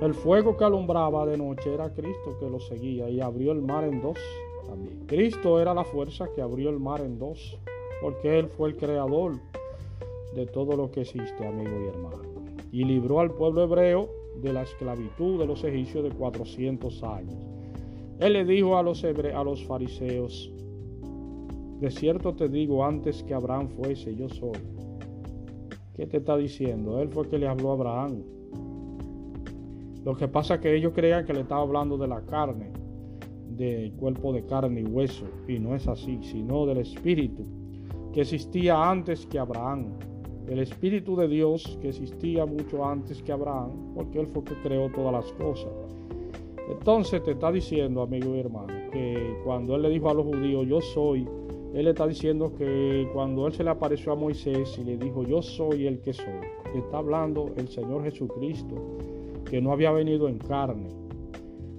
El 0.00 0.12
fuego 0.12 0.56
que 0.56 0.64
alumbraba 0.64 1.24
de 1.24 1.38
noche 1.38 1.72
era 1.72 1.92
Cristo 1.94 2.36
que 2.38 2.50
lo 2.50 2.60
seguía 2.60 3.08
y 3.08 3.20
abrió 3.20 3.52
el 3.52 3.62
mar 3.62 3.84
en 3.84 4.02
dos 4.02 4.18
también. 4.66 5.04
Cristo 5.06 5.60
era 5.60 5.72
la 5.72 5.84
fuerza 5.84 6.28
que 6.34 6.42
abrió 6.42 6.70
el 6.70 6.80
mar 6.80 7.00
en 7.00 7.18
dos, 7.18 7.58
porque 8.00 8.38
Él 8.38 8.48
fue 8.48 8.70
el 8.70 8.76
creador 8.76 9.40
de 10.34 10.46
todo 10.46 10.76
lo 10.76 10.90
que 10.90 11.02
existe, 11.02 11.46
amigo 11.46 11.70
y 11.84 11.88
hermano. 11.88 12.22
Y 12.72 12.84
libró 12.84 13.20
al 13.20 13.30
pueblo 13.30 13.62
hebreo 13.62 14.08
de 14.42 14.52
la 14.52 14.62
esclavitud 14.62 15.38
de 15.38 15.46
los 15.46 15.62
egipcios 15.64 16.04
de 16.04 16.10
400 16.10 17.02
años. 17.04 17.36
Él 18.20 18.32
le 18.32 18.44
dijo 18.44 18.76
a 18.76 18.82
los, 18.82 19.04
a 19.04 19.44
los 19.44 19.64
fariseos, 19.64 20.52
de 21.80 21.90
cierto 21.90 22.34
te 22.34 22.48
digo, 22.48 22.84
antes 22.84 23.22
que 23.22 23.34
Abraham 23.34 23.68
fuese, 23.68 24.14
yo 24.14 24.28
soy. 24.28 24.58
¿Qué 25.94 26.06
te 26.06 26.18
está 26.18 26.36
diciendo? 26.36 27.00
Él 27.00 27.08
fue 27.08 27.24
el 27.24 27.30
que 27.30 27.38
le 27.38 27.46
habló 27.46 27.70
a 27.70 27.74
Abraham. 27.74 28.22
Lo 30.04 30.16
que 30.16 30.28
pasa 30.28 30.56
es 30.56 30.60
que 30.60 30.76
ellos 30.76 30.92
creían 30.94 31.24
que 31.24 31.32
le 31.32 31.40
estaba 31.40 31.62
hablando 31.62 31.96
de 31.96 32.08
la 32.08 32.20
carne, 32.22 32.70
del 33.48 33.92
cuerpo 33.92 34.32
de 34.32 34.44
carne 34.44 34.80
y 34.80 34.84
hueso, 34.84 35.24
y 35.48 35.58
no 35.58 35.74
es 35.74 35.86
así, 35.88 36.18
sino 36.22 36.66
del 36.66 36.78
espíritu. 36.78 37.44
Que 38.14 38.20
existía 38.20 38.90
antes 38.90 39.26
que 39.26 39.40
Abraham. 39.40 39.86
El 40.46 40.60
Espíritu 40.60 41.16
de 41.16 41.26
Dios 41.26 41.76
que 41.82 41.88
existía 41.88 42.46
mucho 42.46 42.84
antes 42.84 43.20
que 43.20 43.32
Abraham, 43.32 43.92
porque 43.94 44.20
Él 44.20 44.28
fue 44.28 44.44
que 44.44 44.54
creó 44.62 44.88
todas 44.90 45.12
las 45.12 45.32
cosas. 45.32 45.72
Entonces 46.70 47.22
te 47.24 47.32
está 47.32 47.50
diciendo, 47.50 48.02
amigo 48.02 48.36
y 48.36 48.38
hermano, 48.38 48.72
que 48.92 49.36
cuando 49.44 49.74
Él 49.74 49.82
le 49.82 49.90
dijo 49.90 50.08
a 50.08 50.14
los 50.14 50.26
judíos, 50.26 50.64
yo 50.68 50.80
soy, 50.80 51.26
Él 51.74 51.88
está 51.88 52.06
diciendo 52.06 52.54
que 52.56 53.08
cuando 53.12 53.48
Él 53.48 53.52
se 53.52 53.64
le 53.64 53.70
apareció 53.70 54.12
a 54.12 54.16
Moisés 54.16 54.78
y 54.78 54.84
le 54.84 54.96
dijo, 54.96 55.24
yo 55.24 55.42
soy 55.42 55.88
el 55.88 56.00
que 56.00 56.12
soy, 56.12 56.24
está 56.74 56.98
hablando 56.98 57.52
el 57.56 57.66
Señor 57.68 58.04
Jesucristo, 58.04 58.76
que 59.50 59.60
no 59.60 59.72
había 59.72 59.90
venido 59.90 60.28
en 60.28 60.38
carne 60.38 60.88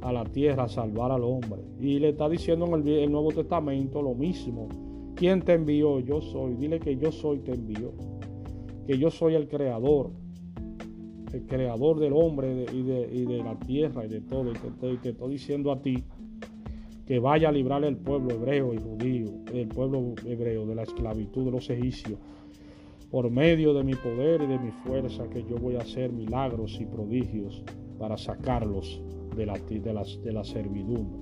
a 0.02 0.12
la 0.12 0.26
tierra 0.26 0.64
a 0.64 0.70
salvar 0.70 1.12
al 1.12 1.24
hombre. 1.24 1.62
Y 1.80 1.98
le 2.00 2.10
está 2.10 2.28
diciendo 2.28 2.66
en 2.66 2.88
el, 2.88 3.12
Nuevo 3.12 3.32
Testamento 3.32 4.02
lo 4.02 4.14
mismo. 4.14 4.68
¿Quién 5.16 5.42
te 5.42 5.54
envió? 5.54 6.00
Yo 6.00 6.22
soy. 6.22 6.56
Dile 6.56 6.80
que 6.80 6.98
yo 6.98 7.12
soy 7.12 7.40
te 7.40 7.54
envió. 7.54 7.94
Que 8.86 8.98
yo 8.98 9.10
soy 9.10 9.36
el 9.36 9.48
creador. 9.48 10.12
El 11.32 11.46
creador 11.46 12.00
del 12.00 12.14
hombre 12.14 12.66
y, 12.72 12.82
de, 12.84 13.38
la 13.44 13.58
tierra 13.60 14.06
y 14.06 14.10
de 14.10 14.22
todo. 14.22 14.52
Y 14.52 14.98
te, 14.98 15.10
estoy 15.10 15.32
diciendo 15.32 15.72
a 15.72 15.82
ti 15.82 16.04
que 17.06 17.20
vaya 17.20 17.50
a 17.50 17.52
librar 17.52 17.84
el 17.84 17.98
pueblo 17.98 18.34
hebreo 18.34 18.74
y 18.74 18.78
judío, 18.78 19.28
el 19.54 19.68
pueblo 19.68 20.16
hebreo 20.26 20.66
de 20.66 20.76
la 20.76 20.84
esclavitud 20.84 21.46
de 21.46 21.52
los 21.52 21.70
egipcios, 21.70 22.18
por 23.12 23.30
medio 23.30 23.76
de 23.76 23.84
mi 23.84 23.94
poder 23.94 24.42
y 24.42 24.48
de 24.48 24.58
mi 24.58 24.72
fuerza, 24.72 25.30
que 25.30 25.44
yo 25.44 25.58
voy 25.58 25.76
a 25.76 25.82
hacer 25.82 26.12
milagros 26.12 26.80
y 26.82 26.86
prodigios 26.86 27.64
para 28.00 28.18
sacarlos 28.18 29.02
de 29.36 29.46
la, 29.46 29.54
de 29.54 29.80
de 30.24 30.34
la 30.34 30.44
servidumbre. 30.44 31.20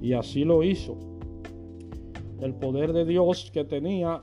Y 0.00 0.14
así 0.14 0.44
lo 0.44 0.62
hizo. 0.62 0.96
El 2.40 2.54
poder 2.54 2.92
de 2.92 3.04
Dios 3.04 3.50
que 3.52 3.64
tenía 3.64 4.22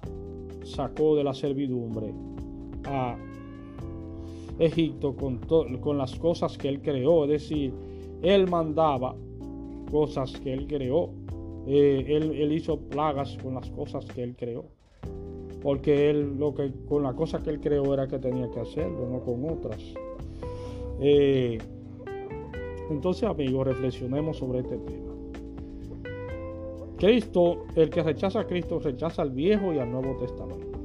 sacó 0.64 1.16
de 1.16 1.24
la 1.24 1.34
servidumbre 1.34 2.14
a 2.86 3.16
Egipto 4.60 5.16
con, 5.16 5.38
con 5.38 5.98
las 5.98 6.16
cosas 6.16 6.58
que 6.58 6.70
él 6.70 6.82
creó. 6.82 7.26
Es 7.26 7.30
decir, 7.30 7.74
él 8.22 8.50
mandaba 8.50 9.16
cosas 9.92 10.32
que 10.40 10.54
él 10.54 10.68
creó. 10.68 11.12
Eh, 11.68 12.06
él, 12.08 12.32
él, 12.32 12.52
hizo 12.54 12.80
plagas 12.80 13.38
con 13.44 13.56
las 13.56 13.70
cosas 13.70 14.06
que 14.06 14.24
él 14.24 14.36
creó. 14.36 14.66
Porque 15.62 16.10
él 16.10 16.38
lo 16.38 16.54
que 16.54 16.72
con 16.88 17.04
la 17.04 17.14
cosa 17.14 17.42
que 17.42 17.50
él 17.50 17.60
creó 17.60 17.94
era 17.94 18.08
que 18.08 18.20
tenía 18.20 18.50
que 18.52 18.60
hacerlo, 18.60 19.08
no 19.10 19.20
con 19.20 19.50
otras. 19.50 19.82
Eh, 21.00 21.58
entonces, 22.90 23.24
amigos, 23.24 23.68
reflexionemos 23.68 24.38
sobre 24.38 24.60
este 24.60 24.78
tema. 24.78 25.07
Cristo, 26.98 27.66
el 27.76 27.90
que 27.90 28.02
rechaza 28.02 28.42
a 28.42 28.48
Cristo, 28.48 28.80
rechaza 28.80 29.22
al 29.22 29.32
Viejo 29.32 29.74
y 29.74 29.80
al 29.80 29.92
Nuevo 29.92 30.18
Testamento. 30.18 30.80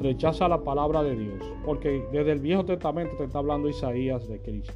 Rechaza 0.00 0.48
la 0.48 0.62
palabra 0.62 1.02
de 1.02 1.16
Dios, 1.16 1.40
porque 1.64 2.04
desde 2.12 2.32
el 2.32 2.40
Viejo 2.40 2.64
Testamento 2.64 3.16
te 3.16 3.24
está 3.24 3.38
hablando 3.38 3.68
Isaías 3.68 4.28
de 4.28 4.40
Cristo. 4.40 4.74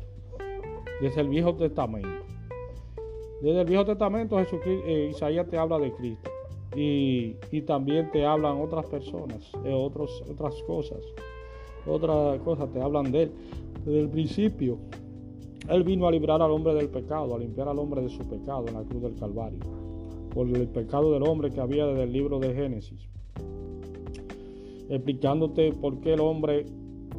Desde 1.01 1.21
el 1.21 1.29
Viejo 1.29 1.55
Testamento. 1.55 2.09
Desde 3.43 3.61
el 3.61 3.67
Viejo 3.67 3.85
Testamento 3.85 4.39
eh, 4.39 5.09
Isaías 5.11 5.49
te 5.49 5.59
habla 5.59 5.79
de 5.79 5.93
Cristo. 5.93 6.31
Y, 6.77 7.35
también 7.67 8.11
te 8.13 8.25
hablan 8.25 8.61
otras 8.61 8.87
personas, 8.87 9.53
otros, 9.73 10.23
otras 10.31 10.55
cosas. 10.63 11.01
Otras 11.87 12.41
cosas 12.43 12.71
te 12.73 12.81
hablan 12.81 13.11
de 13.11 13.25
él. 13.25 13.33
Desde 13.85 14.01
el 14.01 14.09
principio 14.09 14.79
él 15.69 15.85
vino 15.85 16.07
a 16.07 16.11
librar 16.11 16.43
al 16.43 16.51
hombre 16.51 16.75
del 16.75 16.89
pecado, 16.89 17.35
a 17.35 17.39
limpiar 17.39 17.69
al 17.69 17.79
hombre 17.79 18.03
de 18.03 18.09
su 18.09 18.27
pecado 18.27 18.67
en 18.69 18.75
la 18.75 18.83
cruz 18.83 19.03
del 19.03 19.15
Calvario, 19.15 19.59
por 20.35 20.49
el 20.49 20.69
pecado 20.69 21.13
del 21.13 21.23
hombre 21.23 21.51
que 21.51 21.61
había 21.61 21.87
desde 21.87 22.05
el 22.05 22.13
libro 22.13 22.39
de 22.39 22.55
Génesis, 22.55 23.09
explicándote 24.89 25.73
por 25.73 26.01
qué 26.01 26.15
el 26.15 26.21
hombre 26.21 26.67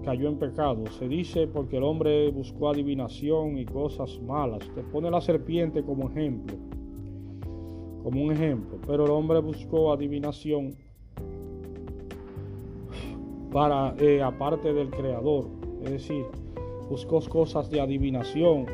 cayó 0.03 0.29
en 0.29 0.37
pecado. 0.37 0.83
Se 0.97 1.07
dice 1.07 1.47
porque 1.47 1.77
el 1.77 1.83
hombre 1.83 2.29
buscó 2.31 2.69
adivinación 2.69 3.57
y 3.57 3.65
cosas 3.65 4.19
malas. 4.21 4.59
Te 4.75 4.81
pone 4.81 5.11
la 5.11 5.21
serpiente 5.21 5.83
como 5.83 6.09
ejemplo, 6.09 6.55
como 8.03 8.23
un 8.23 8.31
ejemplo, 8.31 8.79
pero 8.87 9.05
el 9.05 9.11
hombre 9.11 9.39
buscó 9.39 9.93
adivinación 9.93 10.75
para 13.51 13.93
eh, 13.99 14.21
aparte 14.21 14.73
del 14.73 14.89
creador, 14.89 15.49
es 15.83 15.91
decir, 15.91 16.25
buscó 16.89 17.19
cosas 17.21 17.69
de 17.69 17.81
adivinación 17.81 18.65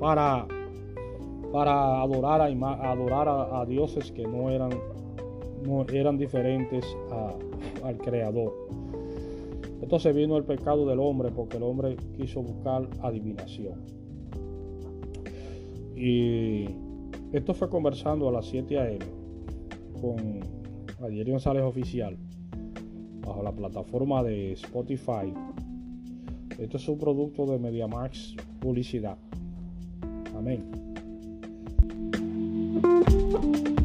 para, 0.00 0.46
para 1.52 2.00
adorar, 2.00 2.40
a, 2.40 2.90
adorar 2.90 3.28
a, 3.28 3.64
dioses 3.66 4.12
que 4.12 4.26
no 4.26 4.50
eran, 4.50 4.70
no 5.66 5.86
eran 5.92 6.18
diferentes 6.18 6.84
al 7.82 7.98
Creador. 7.98 8.52
Entonces 9.80 10.14
vino 10.14 10.36
el 10.36 10.44
pecado 10.44 10.86
del 10.86 10.98
hombre 11.00 11.30
porque 11.30 11.58
el 11.58 11.62
hombre 11.62 11.96
quiso 12.16 12.42
buscar 12.42 12.88
adivinación. 13.02 13.74
Y 15.94 16.66
esto 17.32 17.54
fue 17.54 17.68
conversando 17.68 18.28
a 18.28 18.32
las 18.32 18.46
7 18.46 18.78
a.m. 18.78 18.98
con 20.00 20.40
Adiel 21.02 21.30
González 21.30 21.62
Oficial 21.62 22.16
bajo 23.26 23.42
la 23.42 23.52
plataforma 23.52 24.22
de 24.22 24.52
Spotify 24.52 25.32
esto 26.58 26.78
es 26.78 26.88
un 26.88 26.98
producto 26.98 27.44
de 27.44 27.58
MediaMax 27.58 28.34
Publicidad. 28.60 29.18
Amén. 30.34 30.85
thank 33.32 33.68
you 33.68 33.75